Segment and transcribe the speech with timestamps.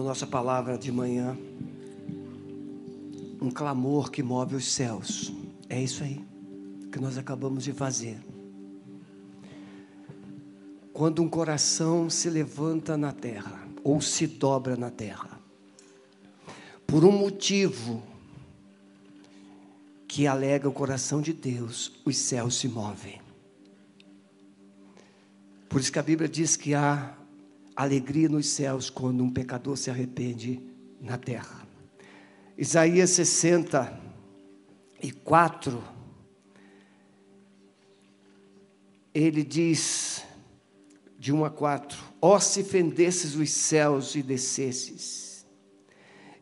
[0.00, 1.36] como nossa palavra de manhã,
[3.38, 5.30] um clamor que move os céus.
[5.68, 6.24] É isso aí
[6.90, 8.18] que nós acabamos de fazer.
[10.90, 15.38] Quando um coração se levanta na terra, ou se dobra na terra,
[16.86, 18.02] por um motivo
[20.08, 23.20] que alega o coração de Deus, os céus se movem.
[25.68, 27.19] Por isso que a Bíblia diz que há
[27.82, 30.60] alegria nos céus quando um pecador se arrepende
[31.00, 31.66] na terra.
[32.56, 35.82] Isaías 64,
[39.14, 40.24] ele diz,
[41.18, 45.46] de 1 a 4: Ó, oh, se fendesses os céus e descesses,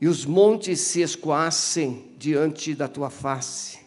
[0.01, 3.79] e os montes se escoassem diante da tua face,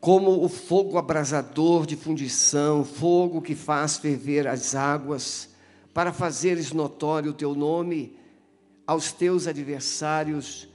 [0.00, 5.49] como o fogo abrasador de fundição, fogo que faz ferver as águas,
[5.92, 8.16] para fazeres notório o teu nome
[8.86, 10.68] aos teus adversários,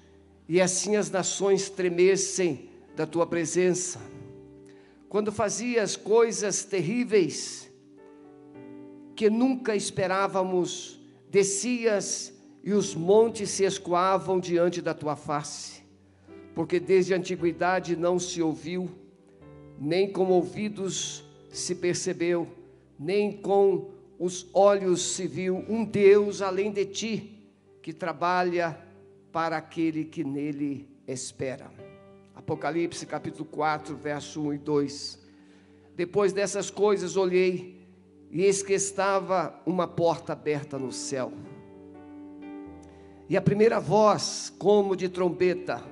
[0.47, 3.99] e assim as nações tremessem da tua presença.
[5.09, 7.69] Quando fazias coisas terríveis
[9.15, 15.83] que nunca esperávamos, descias e os montes se escoavam diante da tua face,
[16.53, 18.89] porque desde a antiguidade não se ouviu,
[19.79, 22.47] nem com ouvidos se percebeu,
[22.97, 27.49] nem com os olhos se viu um Deus além de ti,
[27.81, 28.79] que trabalha
[29.31, 31.69] para aquele que nele espera.
[32.33, 35.19] Apocalipse capítulo 4, verso 1 e 2.
[35.95, 37.85] Depois dessas coisas olhei,
[38.31, 41.31] e eis que estava uma porta aberta no céu.
[43.29, 45.83] E a primeira voz, como de trombeta,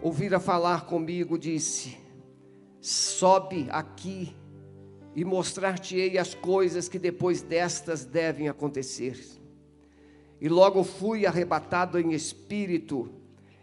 [0.00, 1.96] ouvira falar comigo, disse:
[2.80, 4.34] Sobe aqui
[5.14, 9.18] e mostrar-te-ei as coisas que depois destas devem acontecer.
[10.40, 13.10] E logo fui arrebatado em espírito,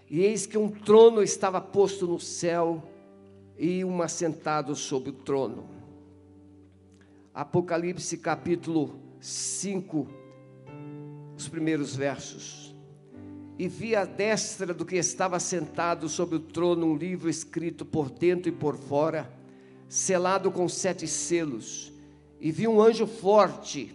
[0.10, 2.84] e eis que um trono estava posto no céu,
[3.58, 5.70] e um assentado sobre o trono.
[7.34, 10.08] Apocalipse capítulo 5,
[11.38, 12.76] os primeiros versos.
[13.60, 18.10] E vi à destra do que estava sentado sobre o trono um livro escrito por
[18.10, 19.32] dentro e por fora,
[19.92, 21.92] selado com sete selos,
[22.40, 23.94] e vi um anjo forte,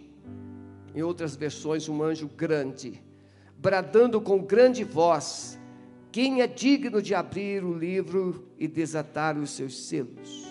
[0.93, 3.01] em outras versões, um anjo grande,
[3.57, 5.57] bradando com grande voz:
[6.11, 10.45] Quem é digno de abrir o livro e desatar os seus selos?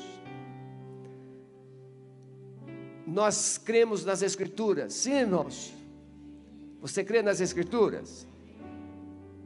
[3.06, 5.72] Nós cremos nas Escrituras, sim, irmãos?
[6.80, 8.26] Você crê nas Escrituras?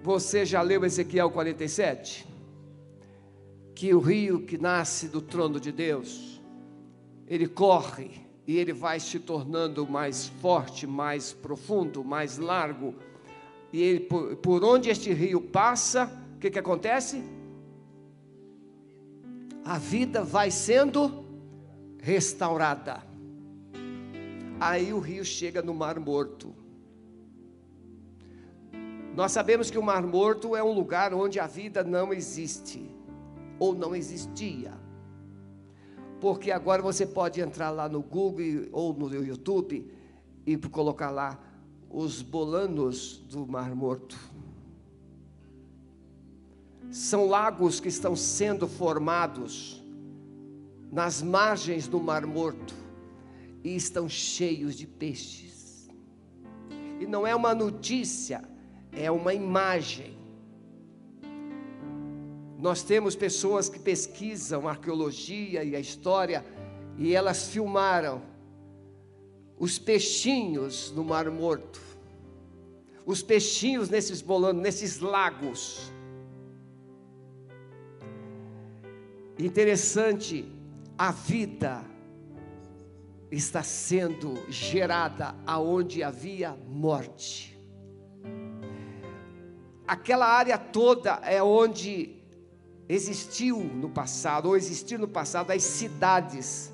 [0.02, 2.29] Você já leu Ezequiel 47?
[3.74, 6.40] Que o rio que nasce do trono de Deus,
[7.26, 8.10] ele corre
[8.46, 12.94] e ele vai se tornando mais forte, mais profundo, mais largo.
[13.72, 17.22] E ele, por, por onde este rio passa, o que, que acontece?
[19.64, 21.24] A vida vai sendo
[22.00, 23.02] restaurada.
[24.58, 26.54] Aí o rio chega no Mar Morto.
[29.14, 32.99] Nós sabemos que o Mar Morto é um lugar onde a vida não existe
[33.60, 34.72] ou não existia.
[36.20, 39.88] Porque agora você pode entrar lá no Google ou no YouTube
[40.44, 41.38] e colocar lá
[41.88, 44.18] os bolanos do Mar Morto.
[46.90, 49.80] São lagos que estão sendo formados
[50.90, 52.74] nas margens do Mar Morto
[53.62, 55.88] e estão cheios de peixes.
[56.98, 58.42] E não é uma notícia,
[58.92, 60.19] é uma imagem.
[62.60, 66.44] Nós temos pessoas que pesquisam arqueologia e a história
[66.98, 68.22] e elas filmaram
[69.58, 71.80] os peixinhos no Mar Morto,
[73.06, 75.90] os peixinhos nesses bolanos, nesses lagos.
[79.38, 80.44] Interessante,
[80.98, 81.82] a vida
[83.30, 87.58] está sendo gerada aonde havia morte.
[89.88, 92.19] Aquela área toda é onde
[92.90, 96.72] existiu no passado, ou existiu no passado, as cidades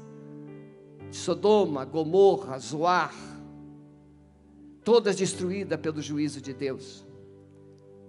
[1.10, 3.14] de Sodoma, Gomorra, Zoar,
[4.82, 7.06] todas destruídas pelo juízo de Deus.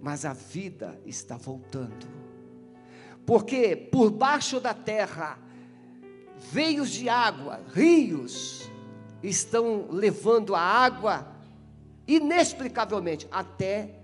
[0.00, 2.06] Mas a vida está voltando.
[3.26, 5.38] Porque por baixo da terra,
[6.50, 8.70] veios de água, rios,
[9.22, 11.30] estão levando a água
[12.06, 13.97] inexplicavelmente até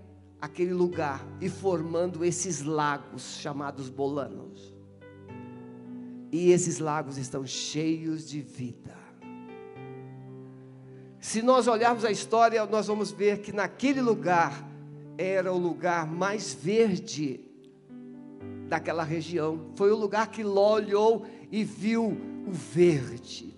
[0.45, 4.73] aquele lugar e formando esses lagos chamados bolanos.
[6.31, 8.95] E esses lagos estão cheios de vida.
[11.19, 14.63] Se nós olharmos a história, nós vamos ver que naquele lugar
[15.17, 17.41] era o lugar mais verde
[18.67, 19.71] daquela região.
[19.75, 22.05] Foi o lugar que Ló olhou e viu
[22.47, 23.57] o verde,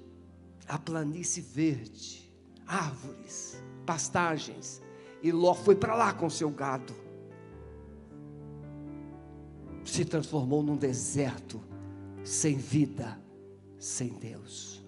[0.68, 2.32] a planície verde,
[2.66, 4.82] árvores, pastagens.
[5.22, 6.94] E Ló foi para lá com seu gado.
[9.84, 11.62] Se transformou num deserto,
[12.24, 13.20] sem vida,
[13.80, 14.84] sem Deus.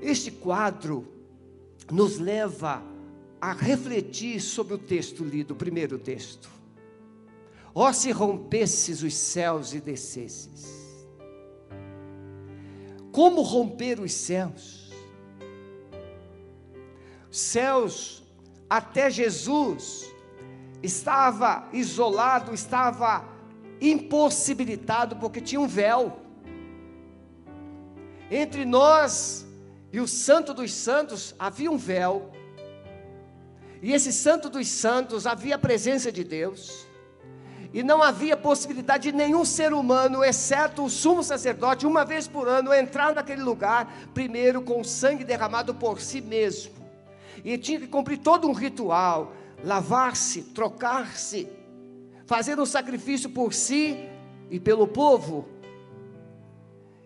[0.00, 1.06] Este quadro
[1.90, 2.82] nos leva
[3.40, 6.48] a refletir sobre o texto lido, o primeiro texto.
[7.74, 10.66] Ó, oh, se rompesses os céus e descesses.
[13.12, 14.92] Como romper os céus?
[17.30, 18.22] Céus,
[18.68, 20.06] até Jesus,
[20.82, 23.24] estava isolado, estava
[23.80, 26.20] impossibilitado, porque tinha um véu.
[28.30, 29.46] Entre nós
[29.92, 32.30] e o Santo dos Santos havia um véu.
[33.80, 36.86] E esse Santo dos Santos havia a presença de Deus.
[37.72, 42.48] E não havia possibilidade de nenhum ser humano, exceto o sumo sacerdote, uma vez por
[42.48, 46.77] ano, entrar naquele lugar, primeiro com o sangue derramado por si mesmo.
[47.44, 49.32] E tinha que cumprir todo um ritual,
[49.64, 51.48] lavar-se, trocar-se,
[52.26, 53.96] fazer um sacrifício por si
[54.50, 55.48] e pelo povo.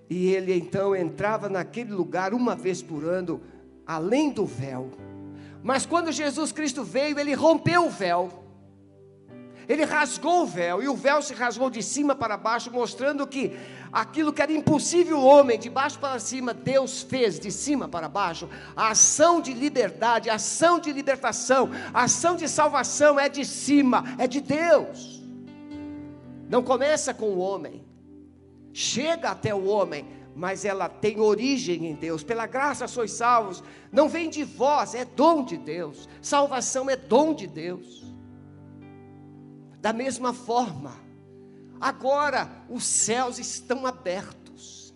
[0.08, 3.40] E ele então entrava naquele lugar uma vez por ano,
[3.86, 4.90] além do véu.
[5.62, 8.41] Mas quando Jesus Cristo veio, ele rompeu o véu.
[9.68, 13.56] Ele rasgou o véu, e o véu se rasgou de cima para baixo, mostrando que
[13.92, 18.08] aquilo que era impossível o homem, de baixo para cima, Deus fez de cima para
[18.08, 18.48] baixo.
[18.76, 24.04] A ação de liberdade, a ação de libertação, a ação de salvação é de cima,
[24.18, 25.22] é de Deus.
[26.48, 27.84] Não começa com o homem
[28.72, 32.24] chega até o homem, mas ela tem origem em Deus.
[32.24, 33.62] Pela graça sois salvos.
[33.90, 36.08] Não vem de vós, é dom de Deus.
[36.20, 38.01] Salvação é dom de Deus.
[39.82, 40.94] Da mesma forma,
[41.80, 44.94] agora os céus estão abertos.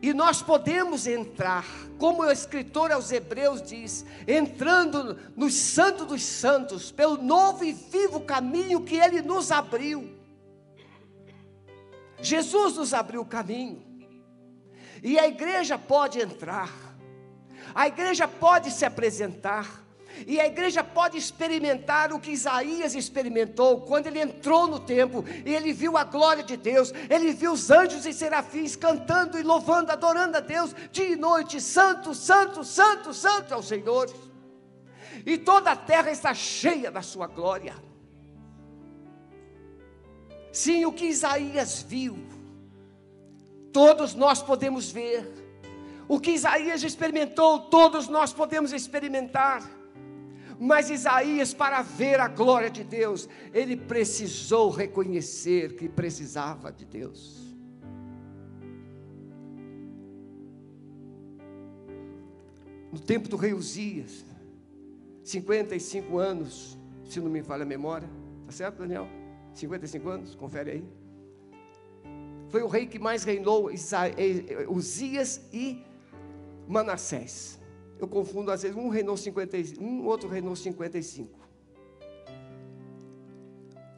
[0.00, 1.66] E nós podemos entrar,
[1.98, 8.20] como o escritor aos Hebreus diz, entrando no Santo dos Santos, pelo novo e vivo
[8.20, 10.18] caminho que ele nos abriu.
[12.22, 13.84] Jesus nos abriu o caminho.
[15.02, 16.72] E a igreja pode entrar.
[17.74, 19.89] A igreja pode se apresentar.
[20.26, 25.54] E a igreja pode experimentar o que Isaías experimentou quando ele entrou no templo e
[25.54, 29.92] ele viu a glória de Deus, ele viu os anjos e serafins cantando e louvando,
[29.92, 34.12] adorando a Deus dia e noite, santo, santo, santo, santo ao Senhor.
[35.24, 37.74] E toda a terra está cheia da sua glória.
[40.52, 42.18] Sim, o que Isaías viu,
[43.72, 45.40] todos nós podemos ver.
[46.08, 49.62] O que Isaías experimentou, todos nós podemos experimentar.
[50.62, 57.40] Mas Isaías, para ver a glória de Deus, ele precisou reconhecer que precisava de Deus.
[62.92, 64.26] No tempo do rei Uzias,
[65.24, 66.78] 55 anos,
[67.08, 68.10] se não me falha a memória,
[68.44, 69.08] tá certo, Daniel?
[69.54, 70.84] 55 anos, confere aí.
[72.50, 73.70] Foi o rei que mais reinou,
[74.68, 75.82] Uzias e
[76.68, 77.59] Manassés.
[78.00, 81.38] Eu confundo às vezes, um reinou 51, um outro reinou 55.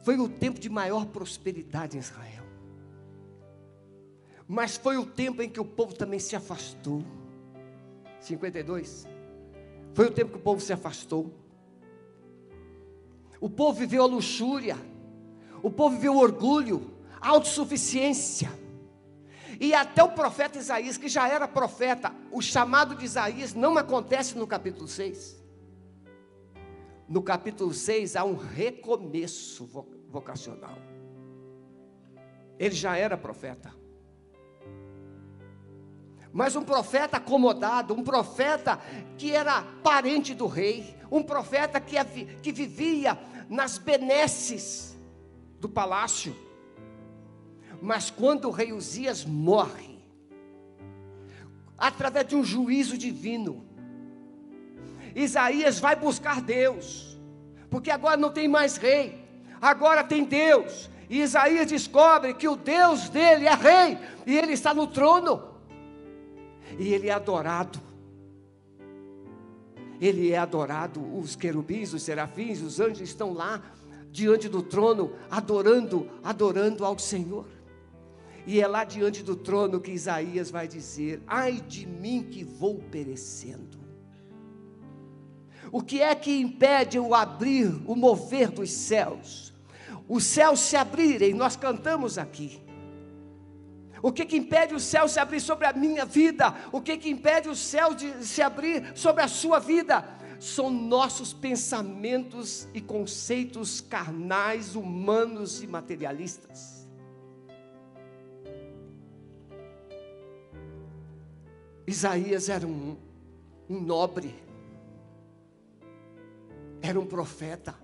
[0.03, 2.43] Foi o tempo de maior prosperidade em Israel.
[4.45, 7.01] Mas foi o tempo em que o povo também se afastou.
[8.19, 9.07] 52.
[9.93, 11.31] Foi o tempo que o povo se afastou.
[13.39, 14.77] O povo viveu a luxúria.
[15.61, 16.91] O povo viveu orgulho,
[17.21, 18.51] autossuficiência.
[19.59, 24.37] E até o profeta Isaías, que já era profeta, o chamado de Isaías não acontece
[24.37, 25.41] no capítulo 6.
[27.07, 29.65] No capítulo 6 há um recomeço
[30.09, 30.77] vocacional.
[32.57, 33.73] Ele já era profeta.
[36.31, 38.79] Mas um profeta acomodado, um profeta
[39.17, 41.95] que era parente do rei, um profeta que,
[42.41, 44.97] que vivia nas benesses
[45.59, 46.35] do palácio.
[47.83, 49.99] Mas quando o rei Uzias morre,
[51.77, 53.65] através de um juízo divino,
[55.13, 57.19] Isaías vai buscar Deus,
[57.69, 59.21] porque agora não tem mais rei,
[59.61, 60.89] agora tem Deus.
[61.09, 65.43] E Isaías descobre que o Deus dele é rei, e ele está no trono,
[66.79, 67.81] e ele é adorado.
[69.99, 73.61] Ele é adorado, os querubins, os serafins, os anjos estão lá
[74.09, 77.45] diante do trono, adorando, adorando ao Senhor.
[78.45, 82.79] E é lá diante do trono que Isaías vai dizer: Ai de mim que vou
[82.91, 83.83] perecendo.
[85.71, 89.53] O que é que impede o abrir, o mover dos céus?
[90.07, 92.61] Os céus se abrirem, nós cantamos aqui.
[94.01, 96.53] O que, que impede o céu se abrir sobre a minha vida?
[96.73, 100.05] O que, que impede o céu de se abrir sobre a sua vida?
[100.41, 106.72] São nossos pensamentos e conceitos carnais, humanos e materialistas.
[111.85, 112.95] Isaías era um,
[113.69, 114.33] um nobre,
[116.81, 117.75] era um profeta,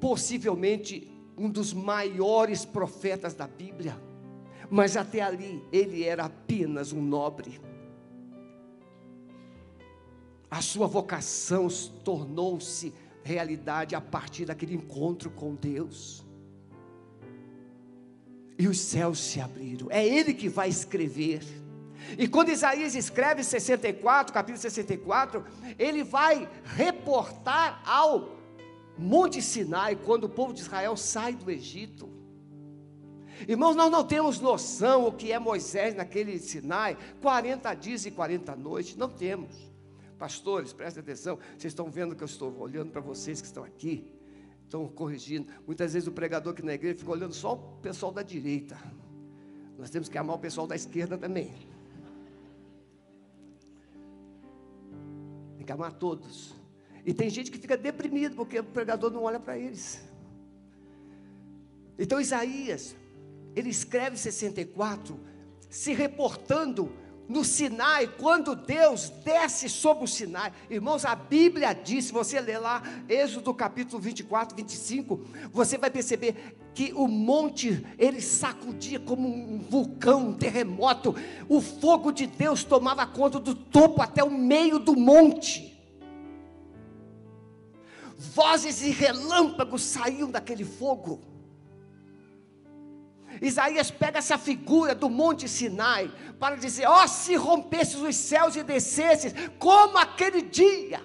[0.00, 4.00] possivelmente um dos maiores profetas da Bíblia,
[4.70, 7.60] mas até ali ele era apenas um nobre.
[10.50, 11.68] A sua vocação
[12.04, 16.24] tornou-se realidade a partir daquele encontro com Deus.
[18.58, 19.88] E os céus se abriram.
[19.90, 21.42] É ele que vai escrever.
[22.18, 25.44] E quando Isaías escreve 64, capítulo 64,
[25.78, 28.36] ele vai reportar ao
[28.98, 32.08] Monte Sinai, quando o povo de Israel sai do Egito.
[33.46, 38.56] Irmãos, nós não temos noção o que é Moisés naquele Sinai, 40 dias e 40
[38.56, 39.54] noites, não temos.
[40.18, 44.10] Pastores, prestem atenção, vocês estão vendo que eu estou olhando para vocês que estão aqui,
[44.64, 45.52] estão corrigindo.
[45.66, 48.78] Muitas vezes o pregador aqui na igreja fica olhando só o pessoal da direita.
[49.78, 51.52] Nós temos que amar o pessoal da esquerda também.
[55.66, 56.54] Que amar todos.
[57.04, 60.02] E tem gente que fica deprimido porque o pregador não olha para eles.
[61.98, 62.96] Então Isaías,
[63.54, 65.18] ele escreve 64,
[65.68, 66.92] se reportando
[67.28, 72.58] no Sinai, quando Deus desce sobre o Sinai, irmãos, a Bíblia diz, se você ler
[72.58, 75.20] lá, Êxodo capítulo 24, 25,
[75.52, 81.16] você vai perceber que o monte, ele sacudia como um vulcão, um terremoto,
[81.48, 85.74] o fogo de Deus tomava conta do topo até o meio do monte,
[88.16, 91.20] vozes e relâmpagos saíam daquele fogo,
[93.40, 98.56] Isaías pega essa figura do Monte Sinai para dizer: ó, oh, se rompesses os céus
[98.56, 101.00] e descesses, como aquele dia,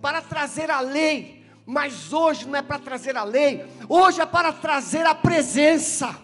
[0.00, 4.52] para trazer a lei, mas hoje não é para trazer a lei, hoje é para
[4.52, 6.16] trazer a presença,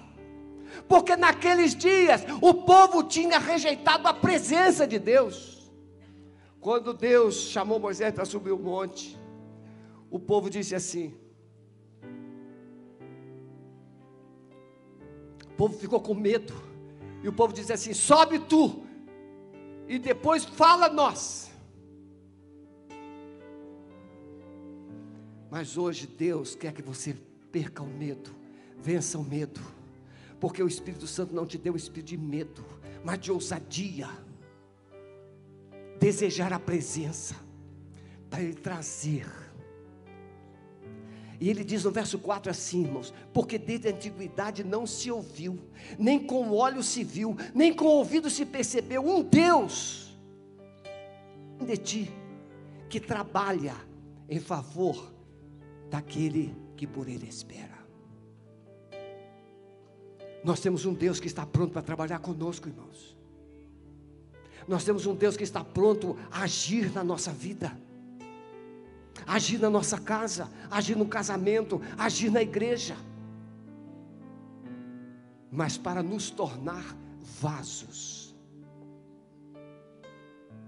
[0.88, 5.72] porque naqueles dias o povo tinha rejeitado a presença de Deus.
[6.60, 9.18] Quando Deus chamou Moisés para subir o monte,
[10.08, 11.21] o povo disse assim:
[15.56, 16.54] povo ficou com medo.
[17.22, 18.84] E o povo dizia assim: sobe tu,
[19.88, 21.50] e depois fala nós.
[25.50, 27.14] Mas hoje Deus quer que você
[27.50, 28.34] perca o medo,
[28.78, 29.60] vença o medo,
[30.40, 32.64] porque o Espírito Santo não te deu o espírito de medo,
[33.04, 34.08] mas de ousadia,
[35.98, 37.36] desejar a presença,
[38.30, 39.26] para Ele trazer
[41.42, 45.58] e ele diz no verso 4 assim, irmãos: Porque desde a antiguidade não se ouviu,
[45.98, 50.16] nem com o olho se viu, nem com o ouvido se percebeu um Deus
[51.66, 52.12] de ti
[52.88, 53.74] que trabalha
[54.28, 55.12] em favor
[55.90, 57.76] daquele que por ele espera.
[60.44, 63.16] Nós temos um Deus que está pronto para trabalhar conosco, irmãos.
[64.68, 67.76] Nós temos um Deus que está pronto a agir na nossa vida
[69.26, 72.96] agir na nossa casa, agir no casamento, agir na igreja.
[75.50, 76.96] Mas para nos tornar
[77.40, 78.34] vasos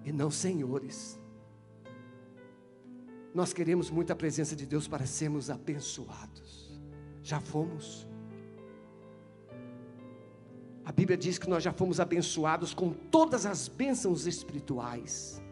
[0.05, 1.19] e não senhores.
[3.35, 6.81] Nós queremos muita presença de Deus para sermos abençoados.
[7.23, 8.07] Já fomos.
[10.85, 15.43] A Bíblia diz que nós já fomos abençoados com todas as bênçãos espirituais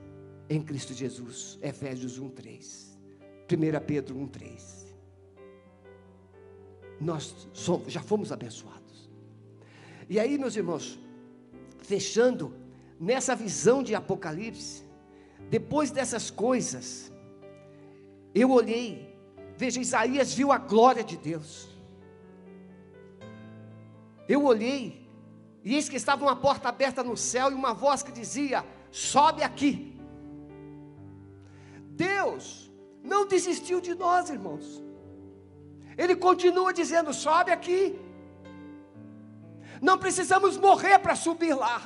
[0.48, 1.58] em Cristo Jesus.
[1.62, 2.92] Efésios 1:3.
[3.50, 4.82] 1 Pedro 1,3.
[7.00, 9.10] Nós somos, já fomos abençoados.
[10.08, 10.98] E aí, meus irmãos,
[11.78, 12.54] fechando,
[12.98, 14.84] nessa visão de Apocalipse,
[15.50, 17.12] depois dessas coisas,
[18.34, 19.14] eu olhei,
[19.56, 21.68] veja, Isaías viu a glória de Deus.
[24.28, 25.06] Eu olhei,
[25.64, 29.42] e eis que estava uma porta aberta no céu e uma voz que dizia: Sobe
[29.42, 29.91] aqui.
[32.06, 32.44] Deus
[33.12, 34.66] não desistiu de nós, irmãos.
[35.96, 37.98] Ele continua dizendo: sobe aqui.
[39.80, 41.82] Não precisamos morrer para subir lá.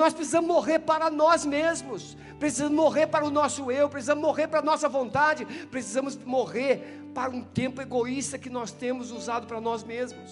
[0.00, 4.60] Nós precisamos morrer para nós mesmos, precisamos morrer para o nosso eu, precisamos morrer para
[4.60, 6.72] a nossa vontade, precisamos morrer
[7.14, 10.30] para um tempo egoísta que nós temos usado para nós mesmos.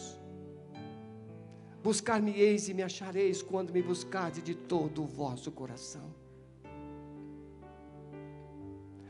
[1.82, 6.25] Buscar-me-eis e me achareis quando me buscardes de todo o vosso coração.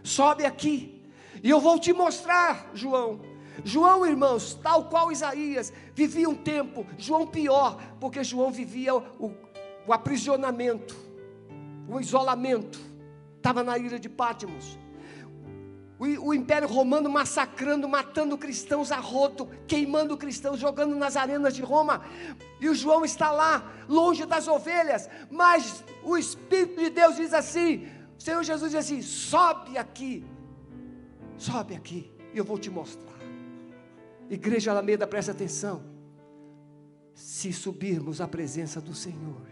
[0.07, 1.03] Sobe aqui,
[1.43, 3.21] e eu vou te mostrar, João.
[3.65, 9.35] João, irmãos, tal qual Isaías, vivia um tempo, João pior, porque João vivia o,
[9.85, 10.97] o aprisionamento,
[11.89, 12.81] o isolamento,
[13.37, 14.79] estava na ilha de Pátimos.
[15.99, 21.63] O, o, Império Romano massacrando, matando cristãos a roto, queimando cristãos, jogando nas arenas de
[21.63, 22.05] Roma.
[22.61, 27.89] E o João está lá, longe das ovelhas, mas o Espírito de Deus diz assim:
[28.19, 30.25] o Senhor Jesus diz assim: sobe aqui,
[31.37, 33.17] sobe aqui, e eu vou te mostrar.
[34.29, 35.83] Igreja Alameda, presta atenção.
[37.15, 39.47] Se subirmos à presença do Senhor,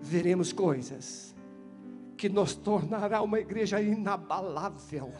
[0.00, 1.34] veremos coisas
[2.16, 5.12] que nos tornará uma igreja inabalável.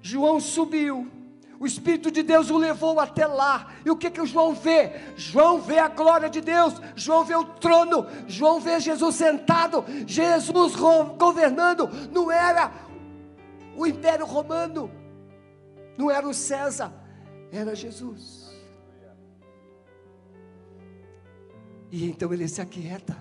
[0.00, 1.10] João subiu,
[1.58, 4.92] o Espírito de Deus o levou até lá, e o que que o João vê?
[5.16, 10.74] João vê a glória de Deus, João vê o trono, João vê Jesus sentado, Jesus
[11.16, 12.72] governando, não era
[13.76, 14.90] o Império Romano,
[15.96, 16.92] não era o César,
[17.52, 18.52] era Jesus.
[21.90, 23.16] E então ele se aquieta.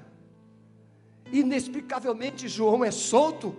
[1.31, 3.55] Inexplicavelmente João é solto,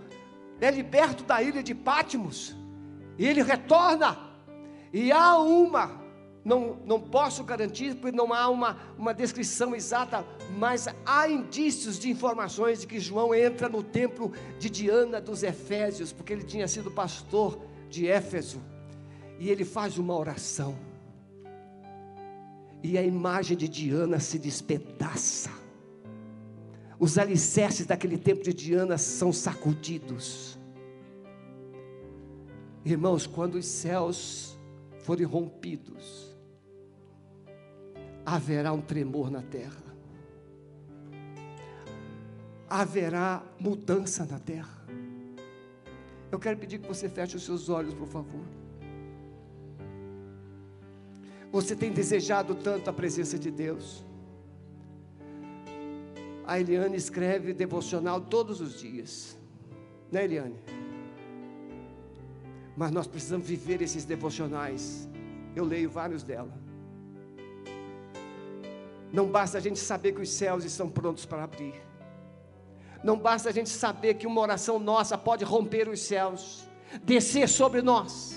[0.61, 2.57] é liberto da ilha de Pátimos,
[3.17, 4.34] e ele retorna,
[4.95, 6.01] e há uma,
[6.45, 10.25] não, não posso garantir, porque não há uma, uma descrição exata,
[10.57, 16.13] mas há indícios de informações de que João entra no templo de Diana dos Efésios,
[16.13, 17.59] porque ele tinha sido pastor
[17.91, 18.63] de Éfeso,
[19.41, 20.79] e ele faz uma oração,
[22.85, 25.51] e a imagem de Diana se despedaça,
[27.01, 30.57] os alicerces daquele templo de Diana são sacudidos.
[32.85, 34.54] Irmãos, quando os céus
[35.05, 36.35] forem rompidos,
[38.25, 39.85] haverá um tremor na terra,
[42.69, 44.83] haverá mudança na terra.
[46.33, 48.41] Eu quero pedir que você feche os seus olhos, por favor.
[51.53, 54.03] Você tem desejado tanto a presença de Deus.
[56.47, 59.39] A Eliane escreve devocional todos os dias.
[60.11, 60.57] Né, Eliane?
[62.77, 65.09] Mas nós precisamos viver esses devocionais.
[65.55, 66.53] Eu leio vários dela.
[69.13, 71.75] Não basta a gente saber que os céus estão prontos para abrir.
[73.05, 76.67] Não basta a gente saber que uma oração nossa pode romper os céus,
[77.05, 78.35] descer sobre nós.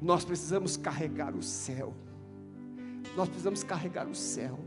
[0.00, 1.94] Nós precisamos carregar o céu.
[3.16, 4.58] Nós precisamos carregar o céu.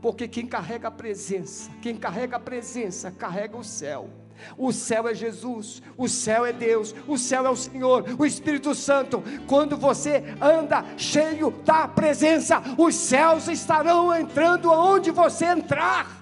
[0.00, 4.08] Porque quem carrega a presença, quem carrega a presença, carrega o céu.
[4.56, 8.74] O céu é Jesus, o céu é Deus, o céu é o Senhor, o Espírito
[8.74, 9.22] Santo.
[9.46, 16.20] Quando você anda cheio da presença, os céus estarão entrando aonde você entrar.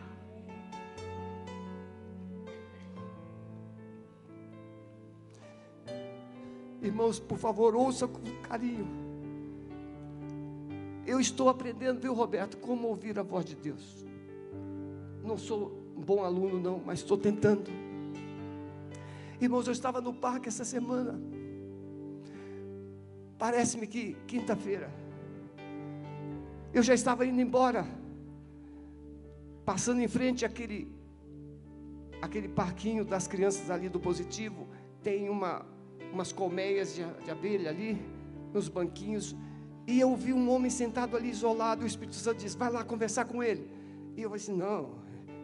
[6.81, 8.87] Irmãos, por favor, ouça com carinho.
[11.07, 14.04] Eu estou aprendendo, viu, Roberto, como ouvir a voz de Deus.
[15.24, 17.70] Não sou um bom aluno, não, mas estou tentando.
[19.40, 21.20] Irmãos, eu estava no parque essa semana.
[23.38, 24.90] Parece-me que quinta-feira.
[26.74, 27.87] Eu já estava indo embora.
[29.64, 30.92] Passando em frente àquele,
[32.20, 34.66] aquele parquinho das crianças ali do positivo.
[35.03, 35.64] Tem uma,
[36.12, 37.96] umas colmeias de, de abelha ali,
[38.53, 39.37] nos banquinhos.
[39.87, 43.27] E eu vi um homem sentado ali isolado, o Espírito Santo disse: Vai lá conversar
[43.27, 43.70] com ele.
[44.16, 44.98] E eu falei assim: Não,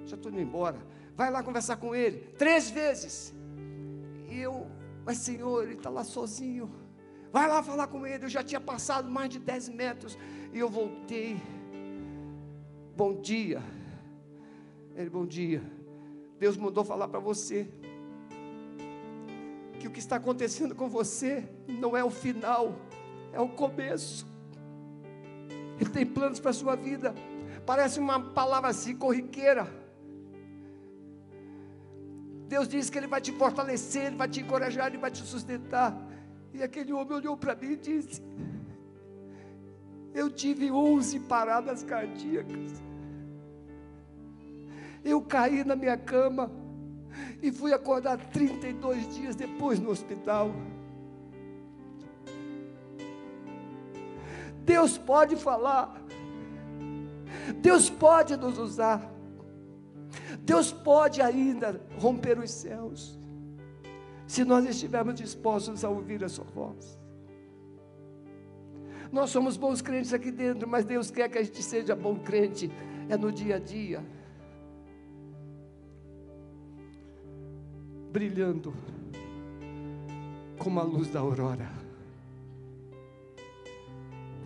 [0.04, 0.78] já estou indo embora.
[1.16, 2.18] Vai lá conversar com ele.
[2.36, 3.32] Três vezes.
[4.28, 4.66] E eu,
[5.04, 6.70] mas Senhor, ele está lá sozinho.
[7.32, 8.24] Vai lá falar com ele.
[8.24, 10.16] Eu já tinha passado mais de dez metros.
[10.52, 11.36] E eu voltei.
[12.96, 13.62] Bom dia.
[14.94, 15.62] Ele, bom dia.
[16.38, 17.68] Deus mandou falar para você
[19.80, 22.76] que o que está acontecendo com você não é o final,
[23.32, 24.26] é o começo.
[25.80, 27.14] Ele tem planos para a sua vida.
[27.66, 29.68] Parece uma palavra assim, corriqueira.
[32.54, 35.92] Deus diz que Ele vai te fortalecer, Ele vai te encorajar, Ele vai te sustentar.
[36.52, 38.22] E aquele homem olhou para mim e disse:
[40.14, 42.80] Eu tive 11 paradas cardíacas.
[45.04, 46.48] Eu caí na minha cama
[47.42, 50.52] e fui acordar 32 dias depois no hospital.
[54.64, 56.00] Deus pode falar.
[57.60, 59.13] Deus pode nos usar.
[60.44, 63.18] Deus pode ainda romper os céus,
[64.26, 66.98] se nós estivermos dispostos a ouvir a Sua voz.
[69.10, 72.70] Nós somos bons crentes aqui dentro, mas Deus quer que a gente seja bom crente,
[73.08, 74.04] é no dia a dia,
[78.12, 78.74] brilhando
[80.58, 81.70] como a luz da aurora.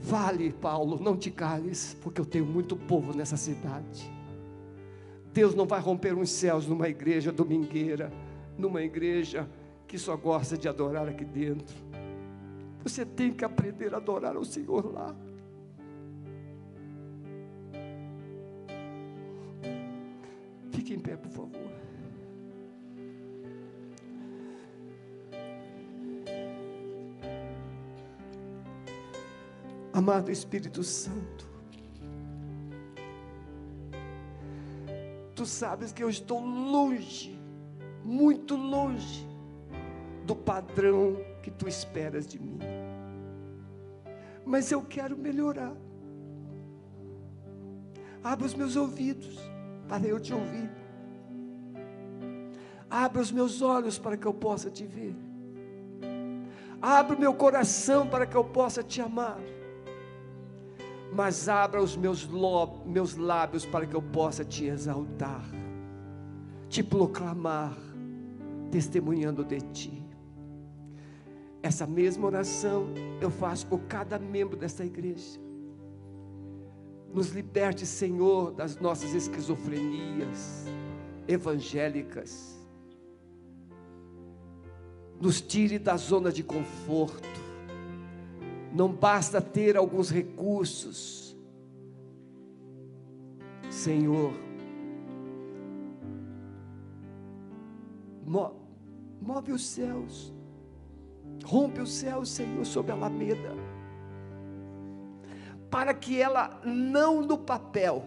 [0.01, 4.17] Vale, Paulo, não te cales, porque eu tenho muito povo nessa cidade.
[5.33, 8.12] Deus não vai romper os céus numa igreja domingueira,
[8.57, 9.49] numa igreja
[9.87, 11.77] que só gosta de adorar aqui dentro.
[12.83, 15.14] Você tem que aprender a adorar o Senhor lá.
[20.71, 21.69] Fique em pé, por favor.
[29.93, 31.49] Amado Espírito Santo,
[35.49, 37.39] sabes que eu estou longe,
[38.05, 39.27] muito longe
[40.25, 42.59] do padrão que Tu esperas de mim.
[44.45, 45.75] Mas eu quero melhorar.
[48.23, 49.39] Abra os meus ouvidos
[49.89, 50.71] para eu te ouvir.
[52.91, 55.15] Abra os meus olhos para que eu possa te ver.
[56.81, 59.39] Abra o meu coração para que eu possa te amar
[61.12, 62.29] mas abra os meus,
[62.85, 65.44] meus lábios para que eu possa te exaltar,
[66.68, 67.77] te proclamar,
[68.71, 70.05] testemunhando de ti.
[71.62, 72.87] Essa mesma oração
[73.21, 75.40] eu faço por cada membro desta igreja.
[77.12, 80.66] Nos liberte, Senhor, das nossas esquizofrenias
[81.27, 82.57] evangélicas.
[85.21, 87.48] Nos tire da zona de conforto
[88.72, 91.37] não basta ter alguns recursos.
[93.70, 94.33] Senhor,
[99.20, 100.33] move os céus,
[101.44, 103.54] rompe os céus, Senhor, sobre a Alameda,
[105.70, 108.04] para que ela, não no papel,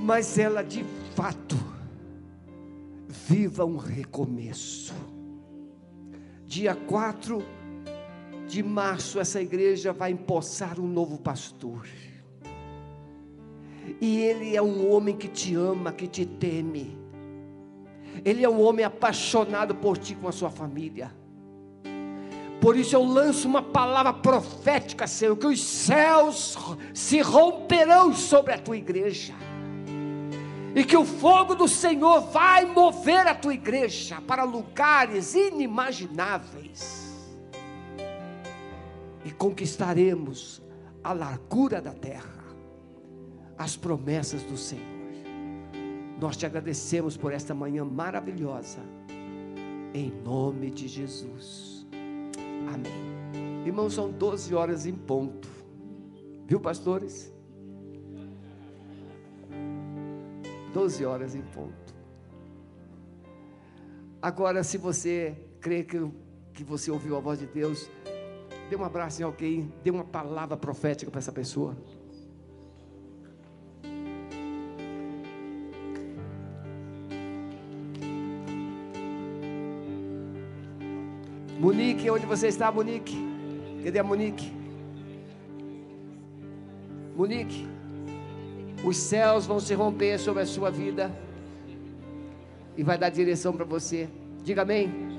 [0.00, 1.56] mas ela de fato,
[3.08, 4.94] viva um recomeço.
[6.46, 7.42] Dia 4
[8.52, 11.88] de março, essa igreja vai empossar um novo pastor.
[13.98, 16.98] E ele é um homem que te ama, que te teme.
[18.22, 21.10] Ele é um homem apaixonado por ti com a sua família.
[22.60, 26.58] Por isso eu lanço uma palavra profética, Senhor, que os céus
[26.92, 29.32] se romperão sobre a tua igreja.
[30.76, 37.01] E que o fogo do Senhor vai mover a tua igreja para lugares inimagináveis
[39.42, 40.62] conquistaremos
[41.02, 42.44] a largura da terra,
[43.58, 44.86] as promessas do Senhor.
[46.20, 48.78] Nós te agradecemos por esta manhã maravilhosa,
[49.92, 51.84] em nome de Jesus.
[52.72, 53.66] Amém.
[53.66, 55.48] Irmãos, são 12 horas em ponto,
[56.46, 57.34] viu, pastores?
[60.72, 61.92] 12 horas em ponto.
[64.22, 65.98] Agora, se você crê que,
[66.54, 67.90] que você ouviu a voz de Deus,
[68.72, 71.76] Dê um abraço em alguém, dê uma palavra profética para essa pessoa.
[81.60, 83.14] Monique, onde você está, Monique?
[83.84, 84.50] Cadê a Monique?
[87.14, 87.68] Monique,
[88.82, 91.14] os céus vão se romper sobre a sua vida
[92.74, 94.08] e vai dar direção para você.
[94.42, 95.11] Diga amém.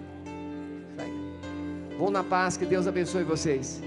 [2.03, 3.81] Vão na paz, que Deus abençoe vocês.